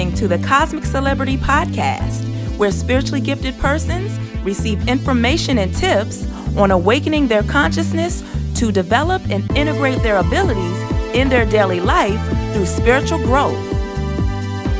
[0.00, 2.24] listening to the Cosmic Celebrity Podcast,
[2.56, 6.26] where spiritually gifted persons receive information and tips
[6.56, 8.22] on awakening their consciousness
[8.54, 10.80] to develop and integrate their abilities
[11.14, 12.18] in their daily life
[12.54, 13.58] through spiritual growth.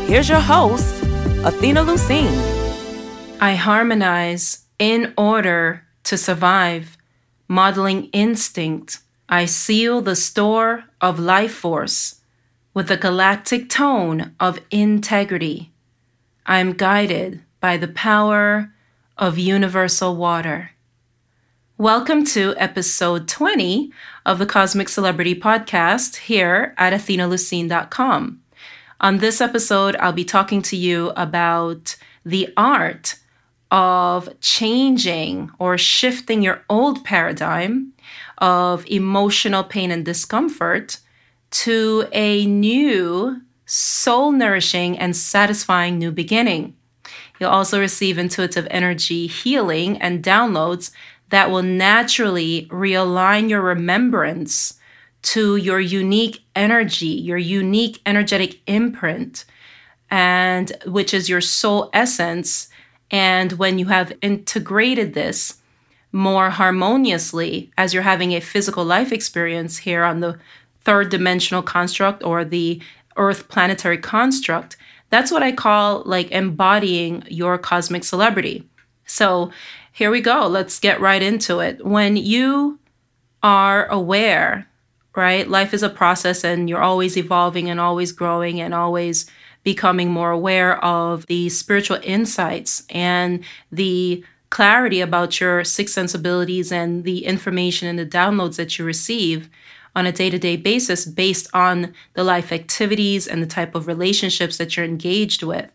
[0.08, 1.02] Here's your host,
[1.44, 3.36] Athena Lucine.
[3.42, 6.96] I harmonize in order to survive,
[7.46, 9.00] modeling instinct.
[9.28, 12.19] I seal the store of life force
[12.72, 15.72] with a galactic tone of integrity.
[16.46, 18.72] I am guided by the power
[19.18, 20.70] of universal water.
[21.78, 23.90] Welcome to episode 20
[24.24, 28.40] of the Cosmic Celebrity Podcast here at athenalucine.com.
[29.00, 33.16] On this episode, I'll be talking to you about the art
[33.72, 37.94] of changing or shifting your old paradigm
[38.38, 40.98] of emotional pain and discomfort
[41.50, 46.76] to a new, soul nourishing, and satisfying new beginning.
[47.38, 50.90] You'll also receive intuitive energy healing and downloads
[51.30, 54.74] that will naturally realign your remembrance
[55.22, 59.44] to your unique energy, your unique energetic imprint,
[60.10, 62.68] and which is your soul essence.
[63.10, 65.58] And when you have integrated this
[66.12, 70.38] more harmoniously as you're having a physical life experience here on the
[70.82, 72.80] third dimensional construct or the
[73.16, 74.76] earth planetary construct,
[75.10, 78.68] that's what I call like embodying your cosmic celebrity.
[79.04, 79.50] So
[79.92, 80.46] here we go.
[80.46, 81.84] Let's get right into it.
[81.84, 82.78] When you
[83.42, 84.66] are aware,
[85.16, 85.48] right?
[85.48, 89.28] Life is a process and you're always evolving and always growing and always
[89.62, 97.04] becoming more aware of the spiritual insights and the clarity about your six sensibilities and
[97.04, 99.50] the information and the downloads that you receive
[100.00, 103.86] on a day to day basis based on the life activities and the type of
[103.86, 105.70] relationships that you're engaged with,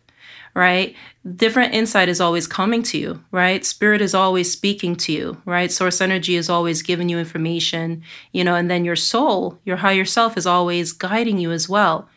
[0.52, 0.96] right?
[1.36, 3.64] Different insight is always coming to you, right?
[3.64, 5.70] Spirit is always speaking to you, right?
[5.70, 10.04] Source energy is always giving you information, you know, and then your soul, your higher
[10.04, 12.08] self is always guiding you as well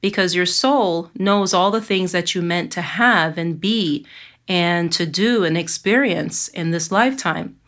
[0.00, 4.06] because your soul knows all the things that you meant to have and be
[4.48, 7.58] and to do and experience in this lifetime.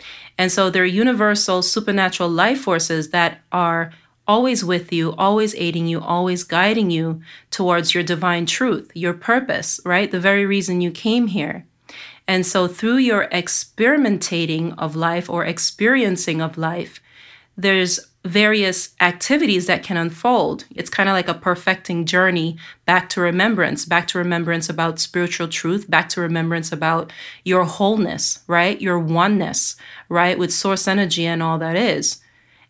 [0.41, 3.93] And so they're universal supernatural life forces that are
[4.27, 7.21] always with you, always aiding you, always guiding you
[7.51, 10.11] towards your divine truth, your purpose, right?
[10.11, 11.67] The very reason you came here.
[12.27, 17.01] And so through your experimentating of life or experiencing of life,
[17.55, 20.67] there's various activities that can unfold.
[20.75, 25.49] It's kind of like a perfecting journey back to remembrance, back to remembrance about spiritual
[25.49, 27.13] truth, back to remembrance about
[27.45, 28.81] your wholeness, right?
[28.81, 29.77] Your oneness,
[30.09, 30.39] right?
[30.39, 32.21] With source energy and all that is.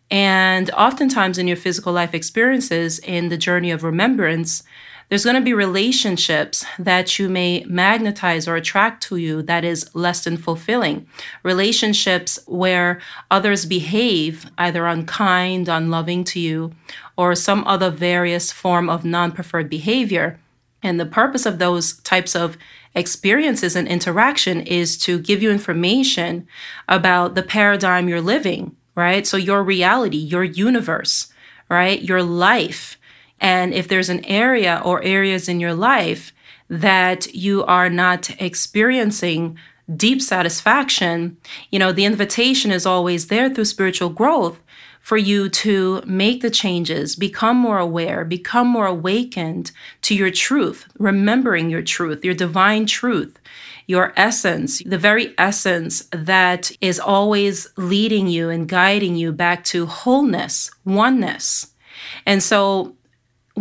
[0.09, 4.63] And oftentimes in your physical life experiences, in the journey of remembrance,
[5.11, 9.93] there's going to be relationships that you may magnetize or attract to you that is
[9.93, 11.05] less than fulfilling.
[11.43, 16.71] Relationships where others behave either unkind, unloving to you,
[17.17, 20.39] or some other various form of non preferred behavior.
[20.81, 22.55] And the purpose of those types of
[22.95, 26.47] experiences and interaction is to give you information
[26.87, 29.27] about the paradigm you're living, right?
[29.27, 31.33] So, your reality, your universe,
[31.69, 32.01] right?
[32.01, 32.97] Your life
[33.41, 36.31] and if there's an area or areas in your life
[36.69, 39.57] that you are not experiencing
[39.93, 41.35] deep satisfaction,
[41.71, 44.61] you know, the invitation is always there through spiritual growth
[45.01, 49.71] for you to make the changes, become more aware, become more awakened
[50.03, 53.39] to your truth, remembering your truth, your divine truth,
[53.87, 59.87] your essence, the very essence that is always leading you and guiding you back to
[59.87, 61.73] wholeness, oneness.
[62.27, 62.95] And so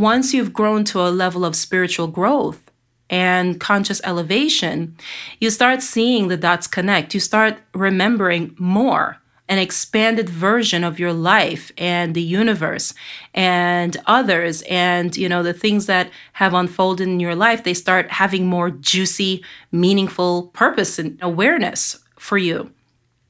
[0.00, 2.70] once you've grown to a level of spiritual growth
[3.10, 4.96] and conscious elevation,
[5.40, 7.12] you start seeing the dots connect.
[7.12, 9.18] You start remembering more
[9.50, 12.94] an expanded version of your life and the universe
[13.34, 18.08] and others and you know the things that have unfolded in your life they start
[18.12, 22.70] having more juicy meaningful purpose and awareness for you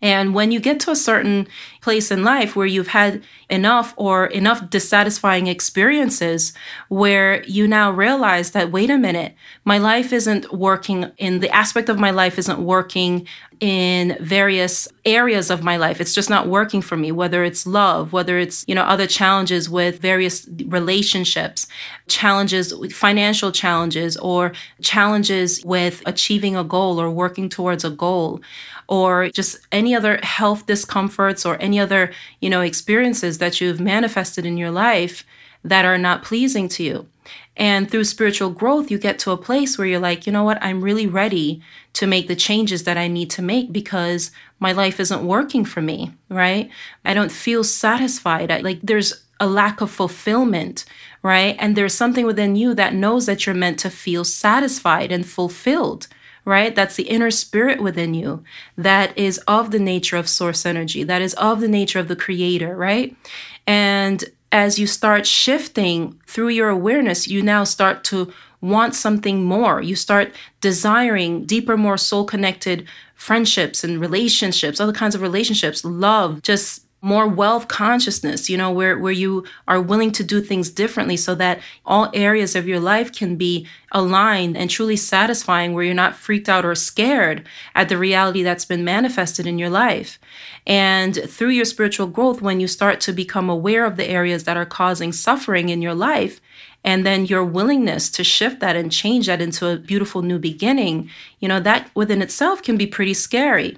[0.02, 1.46] and when you get to a certain
[1.82, 6.52] place in life where you've had enough or enough dissatisfying experiences
[6.88, 11.88] where you now realize that, wait a minute, my life isn't working in the aspect
[11.88, 13.26] of my life isn't working
[13.60, 16.00] in various areas of my life.
[16.00, 19.68] It's just not working for me, whether it's love, whether it's, you know, other challenges
[19.68, 21.66] with various relationships,
[22.08, 28.40] challenges, financial challenges, or challenges with achieving a goal or working towards a goal
[28.90, 34.44] or just any other health discomforts or any other, you know, experiences that you've manifested
[34.44, 35.24] in your life
[35.62, 37.06] that are not pleasing to you.
[37.56, 40.58] And through spiritual growth, you get to a place where you're like, you know what?
[40.60, 44.98] I'm really ready to make the changes that I need to make because my life
[44.98, 46.68] isn't working for me, right?
[47.04, 48.50] I don't feel satisfied.
[48.50, 50.84] I, like there's a lack of fulfillment,
[51.22, 51.54] right?
[51.60, 56.08] And there's something within you that knows that you're meant to feel satisfied and fulfilled,
[56.50, 56.74] right?
[56.74, 58.42] That's the inner spirit within you
[58.76, 62.16] that is of the nature of source energy, that is of the nature of the
[62.16, 63.16] creator, right?
[63.68, 69.80] And as you start shifting through your awareness, you now start to want something more.
[69.80, 76.42] You start desiring deeper, more soul connected friendships and relationships, other kinds of relationships, love,
[76.42, 81.16] just more wealth consciousness, you know, where, where you are willing to do things differently
[81.16, 85.94] so that all areas of your life can be aligned and truly satisfying, where you're
[85.94, 90.18] not freaked out or scared at the reality that's been manifested in your life.
[90.66, 94.56] And through your spiritual growth, when you start to become aware of the areas that
[94.56, 96.40] are causing suffering in your life,
[96.84, 101.10] and then your willingness to shift that and change that into a beautiful new beginning,
[101.38, 103.76] you know, that within itself can be pretty scary.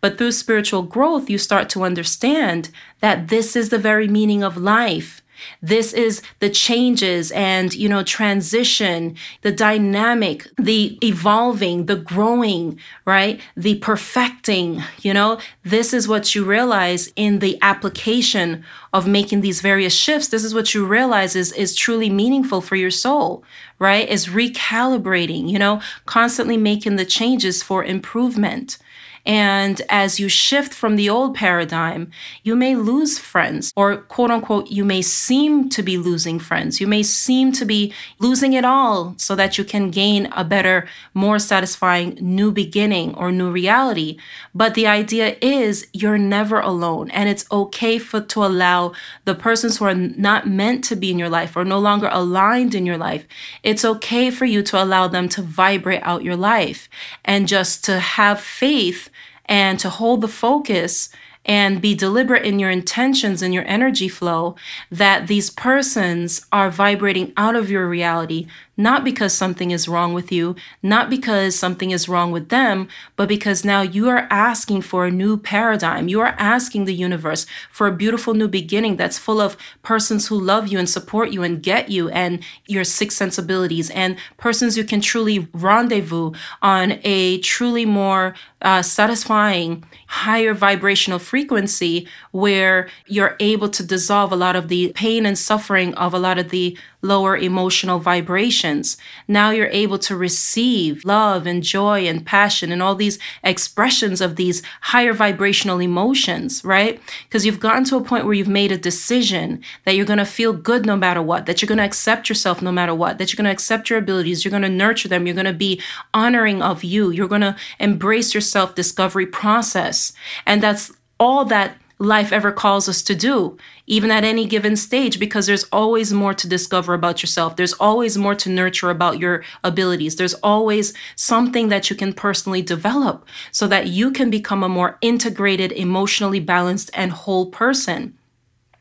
[0.00, 2.70] But through spiritual growth, you start to understand
[3.00, 5.22] that this is the very meaning of life.
[5.60, 13.40] This is the changes and, you know, transition, the dynamic, the evolving, the growing, right?
[13.56, 19.60] The perfecting, you know, this is what you realize in the application of making these
[19.60, 20.28] various shifts.
[20.28, 23.42] This is what you realize is, is truly meaningful for your soul,
[23.78, 24.08] right?
[24.08, 28.78] Is recalibrating, you know, constantly making the changes for improvement.
[29.24, 32.10] And as you shift from the old paradigm,
[32.42, 36.80] you may lose friends, or quote unquote, you may seem to be losing friends.
[36.80, 40.88] You may seem to be losing it all so that you can gain a better,
[41.14, 44.18] more satisfying new beginning or new reality.
[44.54, 48.92] But the idea is you're never alone, and it's okay for to allow
[49.24, 52.74] the persons who are not meant to be in your life or no longer aligned
[52.74, 53.26] in your life.
[53.62, 56.88] It's okay for you to allow them to vibrate out your life
[57.24, 59.10] and just to have faith
[59.52, 61.10] and to hold the focus
[61.44, 64.56] and be deliberate in your intentions and your energy flow
[64.90, 68.46] that these persons are vibrating out of your reality
[68.76, 73.28] not because something is wrong with you, not because something is wrong with them, but
[73.28, 76.08] because now you are asking for a new paradigm.
[76.08, 80.40] You are asking the universe for a beautiful new beginning that's full of persons who
[80.40, 84.84] love you and support you and get you and your six sensibilities and persons who
[84.84, 86.32] can truly rendezvous
[86.62, 94.36] on a truly more uh, satisfying, higher vibrational frequency where you're able to dissolve a
[94.36, 98.96] lot of the pain and suffering of a lot of the lower emotional vibrations.
[99.26, 104.36] Now you're able to receive love and joy and passion and all these expressions of
[104.36, 107.00] these higher vibrational emotions, right?
[107.24, 110.24] Because you've gotten to a point where you've made a decision that you're going to
[110.24, 113.32] feel good no matter what, that you're going to accept yourself no matter what, that
[113.32, 115.80] you're going to accept your abilities, you're going to nurture them, you're going to be
[116.14, 120.12] honoring of you, you're going to embrace your self discovery process.
[120.46, 123.56] And that's all that life ever calls us to do,
[123.86, 127.54] even at any given stage, because there's always more to discover about yourself.
[127.54, 130.16] There's always more to nurture about your abilities.
[130.16, 134.98] There's always something that you can personally develop so that you can become a more
[135.00, 138.18] integrated, emotionally balanced, and whole person.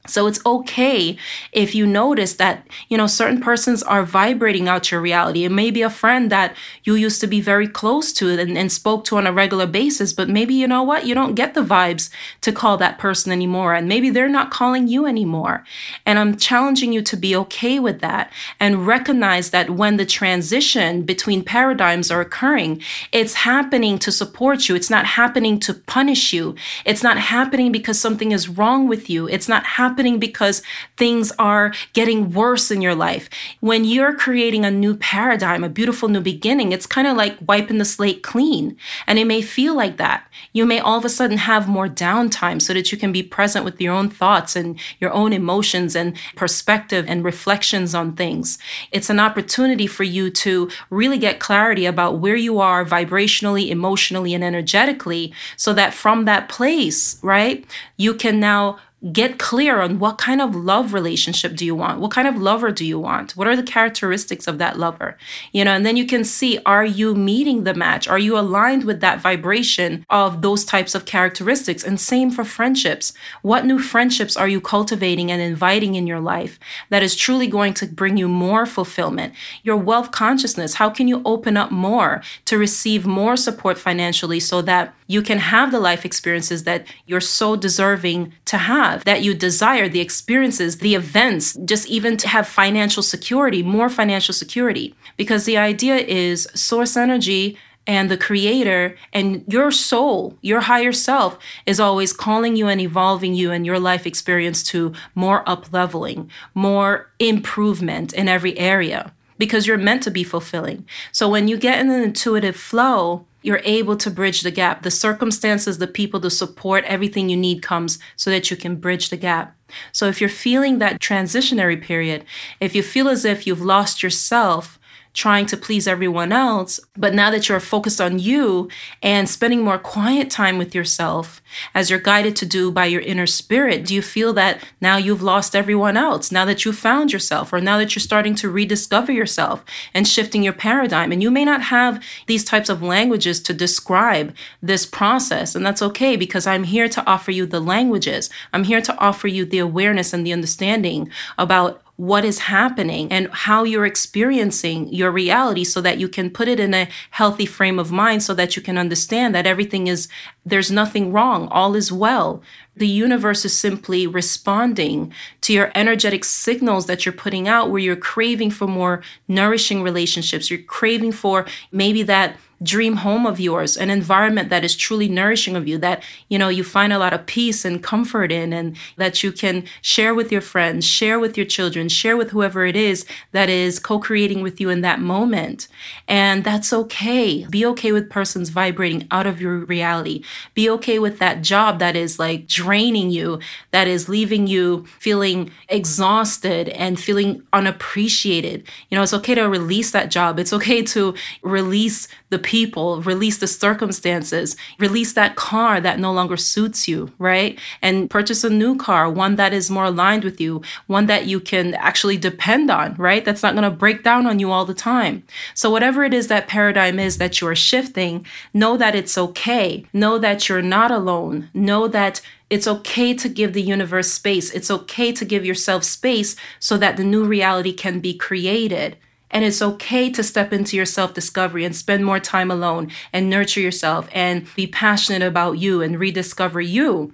[0.07, 1.15] So it's okay
[1.51, 5.45] if you notice that, you know, certain persons are vibrating out your reality.
[5.45, 8.71] It may be a friend that you used to be very close to and, and,
[8.71, 11.05] spoke to on a regular basis, but maybe you know what?
[11.05, 12.09] You don't get the vibes
[12.39, 13.75] to call that person anymore.
[13.75, 15.65] And maybe they're not calling you anymore.
[16.05, 21.03] And I'm challenging you to be okay with that and recognize that when the transition
[21.03, 24.75] between paradigms are occurring, it's happening to support you.
[24.75, 26.55] It's not happening to punish you.
[26.85, 29.27] It's not happening because something is wrong with you.
[29.27, 30.61] It's not happening happening because
[30.95, 33.29] things are getting worse in your life.
[33.59, 37.77] When you're creating a new paradigm, a beautiful new beginning, it's kind of like wiping
[37.77, 38.77] the slate clean.
[39.05, 40.23] And it may feel like that.
[40.53, 43.65] You may all of a sudden have more downtime so that you can be present
[43.65, 48.57] with your own thoughts and your own emotions and perspective and reflections on things.
[48.93, 54.33] It's an opportunity for you to really get clarity about where you are vibrationally, emotionally,
[54.33, 57.65] and energetically so that from that place, right,
[57.97, 58.77] you can now
[59.11, 61.99] get clear on what kind of love relationship do you want?
[61.99, 63.35] What kind of lover do you want?
[63.35, 65.17] What are the characteristics of that lover?
[65.51, 68.07] You know and then you can see are you meeting the match?
[68.07, 71.83] Are you aligned with that vibration of those types of characteristics?
[71.83, 73.13] And same for friendships.
[73.41, 77.73] What new friendships are you cultivating and inviting in your life that is truly going
[77.75, 79.33] to bring you more fulfillment?
[79.63, 84.61] Your wealth consciousness how can you open up more to receive more support financially so
[84.61, 89.33] that you can have the life experiences that you're so deserving to have, that you
[89.33, 94.95] desire, the experiences, the events, just even to have financial security, more financial security.
[95.17, 101.37] Because the idea is source energy and the creator and your soul, your higher self
[101.65, 106.31] is always calling you and evolving you and your life experience to more up leveling,
[106.53, 110.85] more improvement in every area because you're meant to be fulfilling.
[111.11, 114.83] So when you get in an intuitive flow, you're able to bridge the gap.
[114.83, 119.09] The circumstances, the people, the support, everything you need comes so that you can bridge
[119.09, 119.55] the gap.
[119.91, 122.25] So if you're feeling that transitionary period,
[122.59, 124.79] if you feel as if you've lost yourself,
[125.13, 126.79] trying to please everyone else.
[126.95, 128.69] But now that you're focused on you
[129.03, 131.41] and spending more quiet time with yourself,
[131.75, 135.21] as you're guided to do by your inner spirit, do you feel that now you've
[135.21, 136.31] lost everyone else?
[136.31, 140.43] Now that you've found yourself, or now that you're starting to rediscover yourself and shifting
[140.43, 141.11] your paradigm?
[141.11, 145.55] And you may not have these types of languages to describe this process.
[145.55, 148.29] And that's okay because I'm here to offer you the languages.
[148.53, 153.29] I'm here to offer you the awareness and the understanding about what is happening and
[153.31, 157.77] how you're experiencing your reality so that you can put it in a healthy frame
[157.77, 160.07] of mind so that you can understand that everything is,
[160.43, 162.41] there's nothing wrong, all is well.
[162.75, 167.95] The universe is simply responding to your energetic signals that you're putting out where you're
[167.95, 170.49] craving for more nourishing relationships.
[170.49, 175.55] You're craving for maybe that dream home of yours, an environment that is truly nourishing
[175.55, 178.77] of you, that, you know, you find a lot of peace and comfort in, and
[178.97, 182.75] that you can share with your friends, share with your children, share with whoever it
[182.75, 185.67] is that is co creating with you in that moment.
[186.07, 187.45] And that's okay.
[187.49, 190.23] Be okay with persons vibrating out of your reality.
[190.53, 193.39] Be okay with that job that is like draining you,
[193.71, 198.67] that is leaving you feeling exhausted and feeling unappreciated.
[198.89, 200.39] You know, it's okay to release that job.
[200.39, 206.37] It's okay to release the people, release the circumstances, release that car that no longer
[206.37, 207.59] suits you, right?
[207.81, 211.41] And purchase a new car, one that is more aligned with you, one that you
[211.41, 213.23] can actually depend on, right?
[213.23, 215.23] That's not going to break down on you all the time.
[215.53, 219.85] So, whatever it is that paradigm is that you are shifting, know that it's okay.
[219.93, 221.49] Know that you're not alone.
[221.53, 224.51] Know that it's okay to give the universe space.
[224.51, 228.97] It's okay to give yourself space so that the new reality can be created.
[229.31, 233.29] And it's okay to step into your self discovery and spend more time alone and
[233.29, 237.13] nurture yourself and be passionate about you and rediscover you.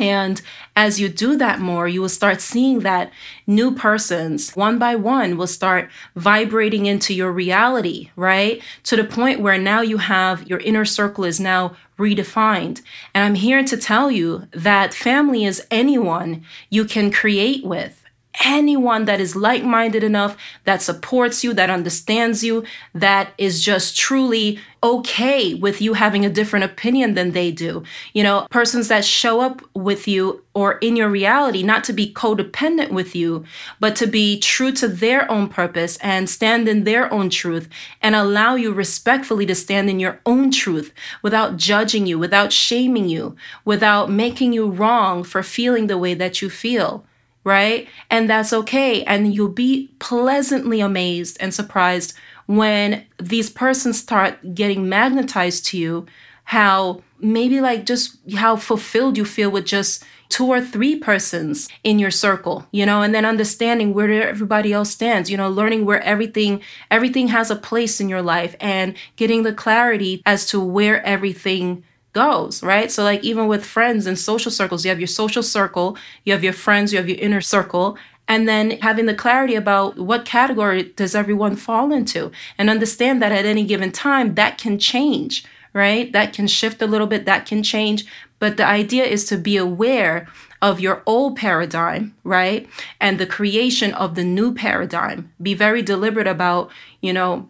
[0.00, 0.40] And
[0.74, 3.12] as you do that more, you will start seeing that
[3.46, 8.62] new persons, one by one, will start vibrating into your reality, right?
[8.84, 12.80] To the point where now you have your inner circle is now redefined.
[13.14, 17.99] And I'm here to tell you that family is anyone you can create with
[18.44, 23.96] anyone that is like minded enough, that supports you, that understands you, that is just
[23.96, 27.82] truly okay with you having a different opinion than they do.
[28.14, 32.12] You know, persons that show up with you or in your reality, not to be
[32.12, 33.44] codependent with you,
[33.78, 37.68] but to be true to their own purpose and stand in their own truth
[38.00, 43.08] and allow you respectfully to stand in your own truth without judging you, without shaming
[43.08, 47.04] you, without making you wrong for feeling the way that you feel
[47.44, 47.88] right?
[48.10, 49.02] And that's okay.
[49.04, 52.14] And you'll be pleasantly amazed and surprised
[52.46, 56.06] when these persons start getting magnetized to you,
[56.44, 61.98] how maybe like just how fulfilled you feel with just two or three persons in
[61.98, 66.02] your circle you know and then understanding where everybody else stands you know learning where
[66.02, 71.04] everything everything has a place in your life and getting the clarity as to where
[71.04, 72.90] everything goes, right?
[72.90, 76.44] So, like, even with friends and social circles, you have your social circle, you have
[76.44, 77.96] your friends, you have your inner circle,
[78.28, 83.32] and then having the clarity about what category does everyone fall into and understand that
[83.32, 86.12] at any given time that can change, right?
[86.12, 88.06] That can shift a little bit, that can change.
[88.38, 90.28] But the idea is to be aware
[90.62, 92.68] of your old paradigm, right?
[93.00, 95.32] And the creation of the new paradigm.
[95.42, 97.48] Be very deliberate about, you know,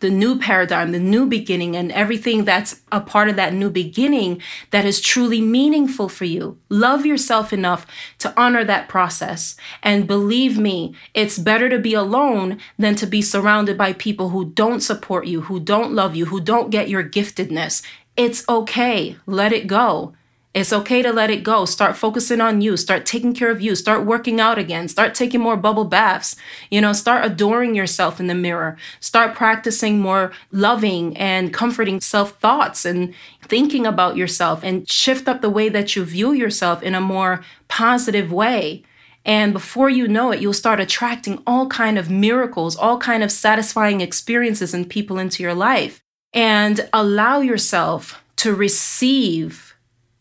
[0.00, 4.40] the new paradigm, the new beginning, and everything that's a part of that new beginning
[4.70, 6.58] that is truly meaningful for you.
[6.68, 7.86] Love yourself enough
[8.18, 9.56] to honor that process.
[9.82, 14.44] And believe me, it's better to be alone than to be surrounded by people who
[14.46, 17.82] don't support you, who don't love you, who don't get your giftedness.
[18.16, 19.16] It's okay.
[19.26, 20.14] Let it go.
[20.54, 21.66] It's okay to let it go.
[21.66, 22.76] Start focusing on you.
[22.76, 23.74] Start taking care of you.
[23.74, 24.88] Start working out again.
[24.88, 26.36] Start taking more bubble baths.
[26.70, 28.76] You know, start adoring yourself in the mirror.
[28.98, 33.14] Start practicing more loving and comforting self thoughts and
[33.44, 37.44] thinking about yourself and shift up the way that you view yourself in a more
[37.68, 38.84] positive way.
[39.26, 43.30] And before you know it, you'll start attracting all kind of miracles, all kind of
[43.30, 46.00] satisfying experiences and people into your life.
[46.32, 49.67] And allow yourself to receive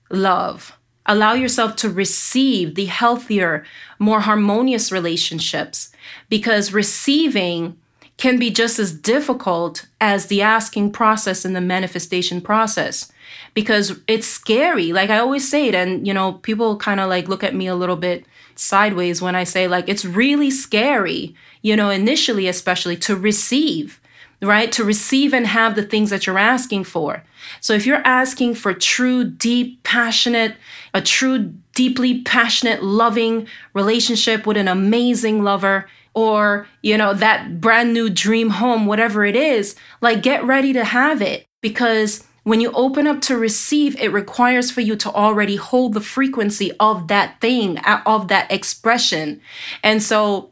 [0.09, 0.77] love.
[1.05, 3.65] Allow yourself to receive the healthier,
[3.97, 5.91] more harmonious relationships
[6.29, 7.77] because receiving
[8.17, 13.11] can be just as difficult as the asking process and the manifestation process
[13.53, 14.91] because it's scary.
[14.91, 17.67] Like I always say it, and you know, people kind of like look at me
[17.67, 18.25] a little bit
[18.59, 23.99] sideways when I say, like, it's really scary, you know, initially, especially to receive,
[24.41, 24.71] right?
[24.73, 27.23] To receive and have the things that you're asking for.
[27.61, 30.55] So if you're asking for true, deep, passionate,
[30.93, 37.93] a true, deeply passionate, loving relationship with an amazing lover, or, you know, that brand
[37.93, 42.71] new dream home, whatever it is, like get ready to have it because when you
[42.71, 47.39] open up to receive, it requires for you to already hold the frequency of that
[47.41, 49.41] thing, of that expression.
[49.83, 50.51] And so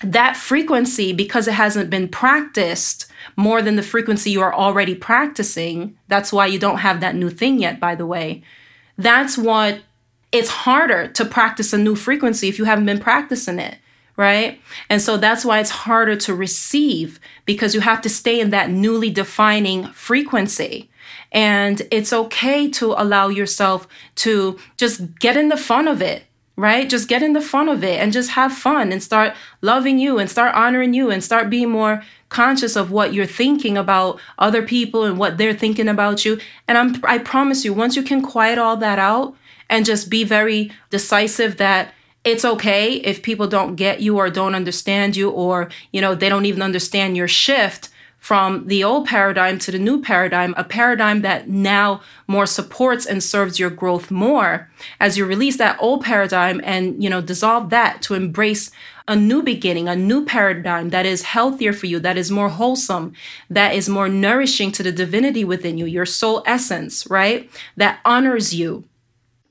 [0.00, 5.96] that frequency, because it hasn't been practiced more than the frequency you are already practicing,
[6.06, 8.42] that's why you don't have that new thing yet, by the way.
[8.96, 9.80] That's what
[10.30, 13.78] it's harder to practice a new frequency if you haven't been practicing it
[14.18, 14.60] right?
[14.90, 18.68] And so that's why it's harder to receive because you have to stay in that
[18.68, 20.90] newly defining frequency.
[21.30, 23.86] And it's okay to allow yourself
[24.16, 26.24] to just get in the fun of it,
[26.58, 26.90] right?
[26.90, 30.18] Just get in the fun of it and just have fun and start loving you
[30.18, 34.60] and start honoring you and start being more conscious of what you're thinking about other
[34.60, 36.40] people and what they're thinking about you.
[36.66, 39.36] And I'm I promise you once you can quiet all that out
[39.70, 44.56] and just be very decisive that it's okay if people don't get you or don't
[44.56, 47.88] understand you or you know they don't even understand your shift
[48.18, 53.22] from the old paradigm to the new paradigm a paradigm that now more supports and
[53.22, 54.70] serves your growth more.
[55.00, 58.70] As you release that old paradigm and you know dissolve that to embrace
[59.06, 63.14] a new beginning a new paradigm that is healthier for you that is more wholesome
[63.48, 67.50] that is more nourishing to the divinity within you your soul essence right?
[67.76, 68.84] That honors you.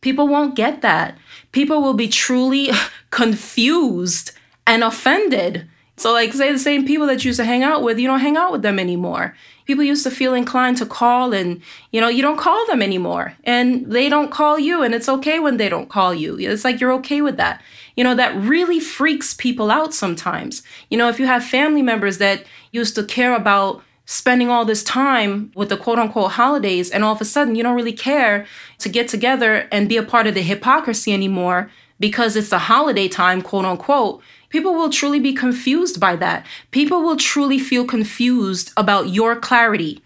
[0.02, 1.18] People won't get that.
[1.52, 2.70] People will be truly
[3.10, 4.32] confused
[4.66, 5.68] and offended.
[5.98, 8.20] So, like, say the same people that you used to hang out with, you don't
[8.20, 9.36] hang out with them anymore.
[9.66, 13.34] People used to feel inclined to call, and you know, you don't call them anymore,
[13.44, 16.38] and they don't call you, and it's okay when they don't call you.
[16.38, 17.64] It's like you're okay with that.
[17.96, 20.62] You know, that really freaks people out sometimes.
[20.92, 24.84] You know, if you have family members that used to care about spending all this
[24.84, 28.46] time with the quote unquote holidays and all of a sudden you don't really care
[28.78, 31.70] to get together and be a part of the hypocrisy anymore
[32.00, 36.46] because it's the holiday time, quote unquote, people will truly be confused by that.
[36.72, 40.02] People will truly feel confused about your clarity.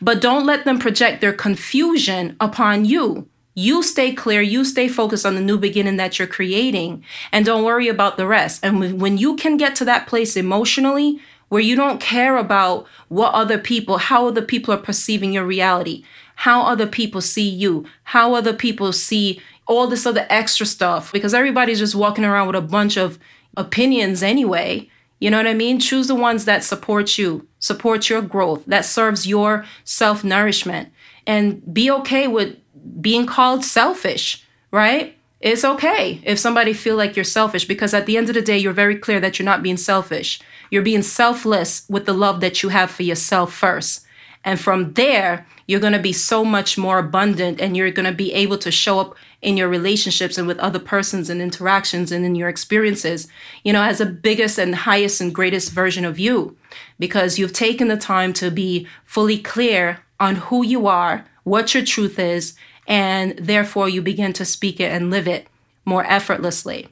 [0.00, 3.28] But don't let them project their confusion upon you.
[3.54, 7.64] You stay clear, you stay focused on the new beginning that you're creating, and don't
[7.64, 8.64] worry about the rest.
[8.64, 13.34] And when you can get to that place emotionally where you don't care about what
[13.34, 16.04] other people, how other people are perceiving your reality,
[16.36, 21.34] how other people see you, how other people see all this other extra stuff, because
[21.34, 23.18] everybody's just walking around with a bunch of
[23.56, 24.88] opinions anyway.
[25.18, 25.78] You know what I mean?
[25.78, 30.90] Choose the ones that support you, support your growth, that serves your self nourishment,
[31.26, 32.56] and be okay with
[33.00, 35.16] being called selfish, right?
[35.40, 38.58] It's okay if somebody feel like you're selfish because at the end of the day,
[38.58, 40.40] you're very clear that you're not being selfish.
[40.70, 44.04] You're being selfless with the love that you have for yourself first.
[44.44, 48.12] And from there, you're going to be so much more abundant and you're going to
[48.12, 52.24] be able to show up in your relationships and with other persons and interactions and
[52.24, 53.28] in your experiences,
[53.62, 56.56] you know, as the biggest and highest and greatest version of you
[56.98, 61.84] because you've taken the time to be fully clear on who you are, what your
[61.84, 62.54] truth is,
[62.88, 65.46] and therefore you begin to speak it and live it
[65.84, 66.88] more effortlessly.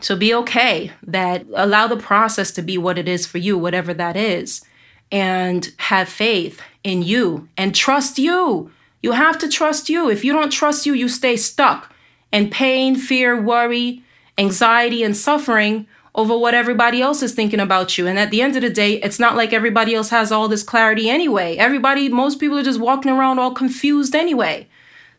[0.00, 3.92] So be okay that allow the process to be what it is for you, whatever
[3.94, 4.64] that is,
[5.10, 8.70] and have faith in you and trust you.
[9.02, 10.10] You have to trust you.
[10.10, 11.92] If you don't trust you, you stay stuck
[12.32, 14.02] in pain, fear, worry,
[14.36, 18.06] anxiety, and suffering over what everybody else is thinking about you.
[18.06, 20.64] And at the end of the day, it's not like everybody else has all this
[20.64, 21.56] clarity anyway.
[21.56, 24.66] Everybody, most people are just walking around all confused anyway.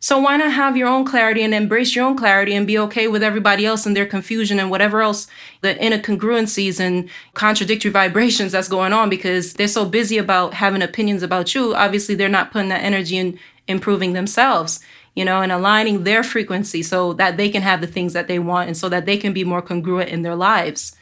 [0.02, 3.10] So why not have your own clarity and embrace your own clarity and be okay
[3.10, 5.28] with everybody else and their confusion and whatever else
[5.60, 11.22] the incongruencies and contradictory vibrations that's going on because they're so busy about having opinions
[11.22, 11.76] about you.
[11.76, 14.80] Obviously, they're not putting that energy in improving themselves,
[15.16, 18.40] you know, and aligning their frequency so that they can have the things that they
[18.40, 20.96] want and so that they can be more congruent in their lives.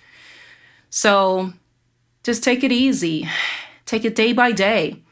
[0.90, 1.54] So
[2.24, 3.30] just take it easy.
[3.86, 5.04] Take it day by day.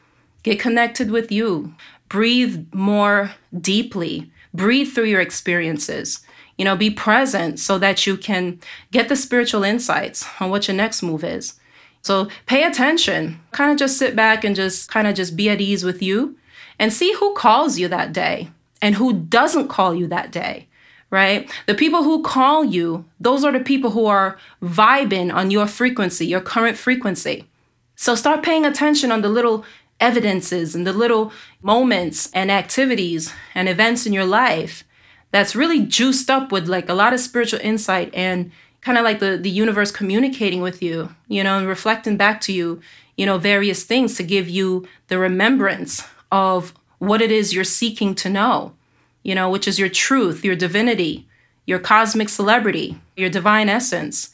[0.42, 1.74] Get connected with you
[2.08, 6.20] breathe more deeply, breathe through your experiences.
[6.56, 10.76] You know, be present so that you can get the spiritual insights on what your
[10.76, 11.60] next move is.
[12.00, 13.40] So pay attention.
[13.52, 16.36] Kind of just sit back and just kind of just be at ease with you
[16.78, 18.48] and see who calls you that day
[18.80, 20.66] and who doesn't call you that day
[21.10, 21.50] right?
[21.66, 26.26] The people who call you, those are the people who are vibing on your frequency,
[26.26, 27.46] your current frequency.
[27.94, 29.64] So start paying attention on the little
[30.00, 31.32] evidences and the little
[31.62, 34.84] moments and activities and events in your life
[35.30, 39.18] that's really juiced up with like a lot of spiritual insight and kind of like
[39.18, 42.80] the the universe communicating with you, you know, and reflecting back to you,
[43.16, 48.14] you know, various things to give you the remembrance of what it is you're seeking
[48.14, 48.72] to know,
[49.22, 51.26] you know, which is your truth, your divinity,
[51.66, 54.30] your cosmic celebrity, your divine essence.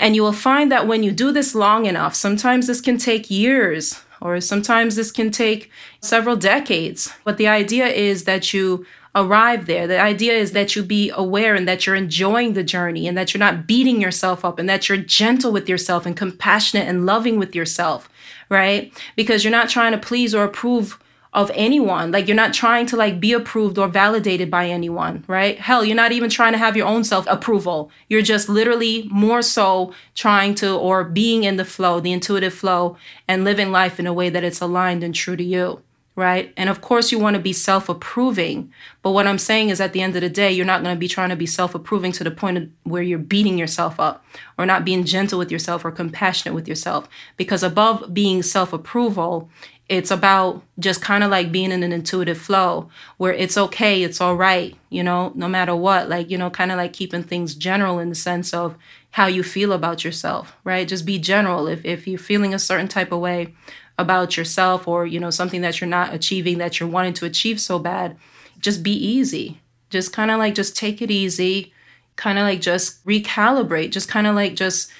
[0.00, 3.30] And you will find that when you do this long enough, sometimes this can take
[3.30, 7.12] years or sometimes this can take several decades.
[7.24, 9.86] But the idea is that you arrive there.
[9.86, 13.32] The idea is that you be aware and that you're enjoying the journey and that
[13.32, 17.38] you're not beating yourself up and that you're gentle with yourself and compassionate and loving
[17.38, 18.08] with yourself,
[18.48, 18.92] right?
[19.16, 20.98] Because you're not trying to please or approve
[21.32, 22.10] of anyone.
[22.10, 25.58] Like you're not trying to like be approved or validated by anyone, right?
[25.58, 27.90] Hell, you're not even trying to have your own self approval.
[28.08, 32.96] You're just literally more so trying to or being in the flow, the intuitive flow
[33.26, 35.82] and living life in a way that it's aligned and true to you
[36.18, 36.52] right?
[36.56, 38.72] And of course, you want to be self approving.
[39.02, 40.98] But what I'm saying is, at the end of the day, you're not going to
[40.98, 44.24] be trying to be self approving to the point where you're beating yourself up
[44.58, 47.08] or not being gentle with yourself or compassionate with yourself.
[47.36, 49.48] Because above being self approval,
[49.88, 54.20] it's about just kind of like being in an intuitive flow where it's okay, it's
[54.20, 56.08] all right, you know, no matter what.
[56.08, 58.76] Like, you know, kind of like keeping things general in the sense of
[59.10, 60.86] how you feel about yourself, right?
[60.86, 61.66] Just be general.
[61.68, 63.54] If, if you're feeling a certain type of way
[63.98, 67.60] about yourself or you know something that you're not achieving that you're wanting to achieve
[67.60, 68.16] so bad
[68.60, 71.72] just be easy just kind of like just take it easy
[72.16, 74.90] kind of like just recalibrate just kind of like just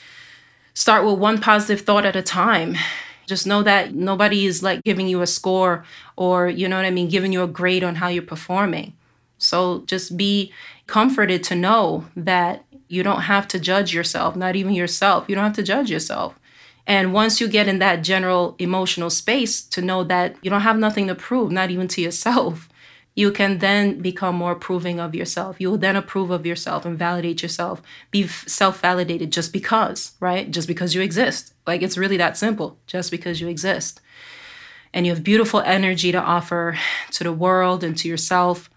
[0.74, 2.74] start with one positive thought at a time
[3.28, 5.84] just know that nobody is like giving you a score
[6.16, 8.94] or you know what i mean giving you a grade on how you're performing.
[9.38, 10.52] So just be
[10.88, 15.26] comforted to know that you don't have to judge yourself not even yourself.
[15.28, 16.38] You don't have to judge yourself.
[16.86, 20.78] And once you get in that general emotional space to know that you don't have
[20.78, 22.67] nothing to prove, not even to yourself,
[23.18, 25.60] you can then become more approving of yourself.
[25.60, 30.48] You will then approve of yourself and validate yourself, be self validated just because, right?
[30.48, 31.52] Just because you exist.
[31.66, 34.00] Like it's really that simple, just because you exist.
[34.94, 36.78] And you have beautiful energy to offer
[37.10, 38.70] to the world and to yourself.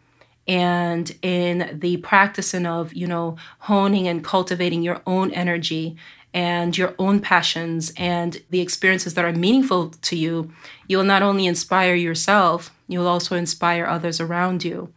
[0.47, 5.97] And in the practicing of, you know, honing and cultivating your own energy
[6.33, 10.51] and your own passions and the experiences that are meaningful to you,
[10.87, 14.93] you'll not only inspire yourself, you'll also inspire others around you.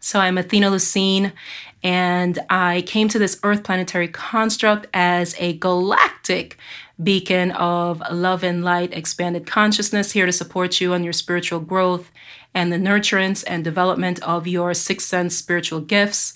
[0.00, 1.32] So I'm Athena Lucine,
[1.82, 6.58] and I came to this Earth planetary construct as a galactic
[7.02, 12.10] beacon of love and light, expanded consciousness here to support you on your spiritual growth
[12.54, 16.34] and the nurturance and development of your sixth sense spiritual gifts.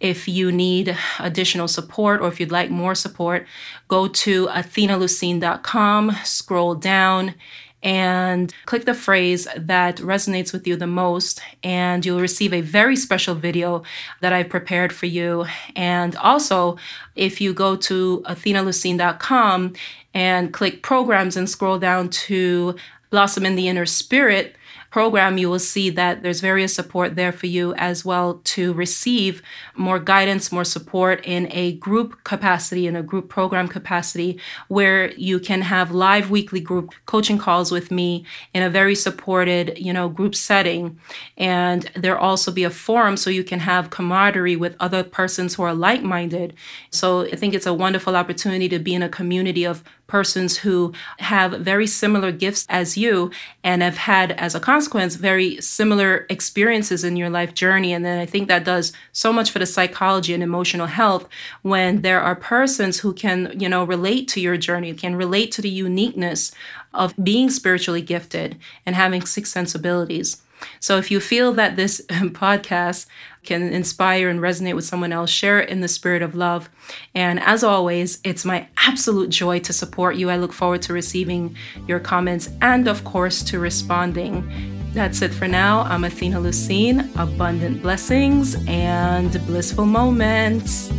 [0.00, 3.46] If you need additional support or if you'd like more support,
[3.86, 7.34] go to athenalucine.com, scroll down,
[7.82, 12.96] and click the phrase that resonates with you the most, and you'll receive a very
[12.96, 13.82] special video
[14.20, 15.46] that I've prepared for you.
[15.76, 16.76] And also,
[17.14, 19.74] if you go to athenalucine.com
[20.14, 22.74] and click programs and scroll down to
[23.10, 24.56] Blossom in the Inner Spirit,
[24.90, 29.42] program, you will see that there's various support there for you as well to receive
[29.76, 35.38] more guidance, more support in a group capacity, in a group program capacity, where you
[35.38, 38.24] can have live weekly group coaching calls with me
[38.54, 40.98] in a very supported, you know, group setting.
[41.36, 45.62] And there also be a forum so you can have camaraderie with other persons who
[45.62, 46.54] are like minded.
[46.90, 50.92] So I think it's a wonderful opportunity to be in a community of persons who
[51.18, 53.30] have very similar gifts as you
[53.62, 57.92] and have had, as a consequence, very similar experiences in your life journey.
[57.92, 61.28] And then I think that does so much for the psychology and emotional health
[61.62, 65.62] when there are persons who can, you know, relate to your journey, can relate to
[65.62, 66.52] the uniqueness
[66.94, 70.42] of being spiritually gifted and having six sensibilities.
[70.80, 73.06] So if you feel that this podcast
[73.44, 76.68] can inspire and resonate with someone else, share it in the spirit of love.
[77.14, 80.30] And as always, it's my absolute joy to support you.
[80.30, 84.48] I look forward to receiving your comments and, of course, to responding.
[84.92, 85.82] That's it for now.
[85.82, 87.08] I'm Athena Lucine.
[87.16, 90.90] Abundant blessings and blissful moments.